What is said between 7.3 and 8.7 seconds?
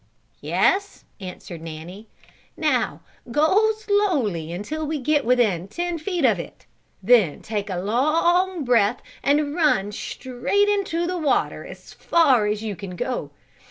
take a long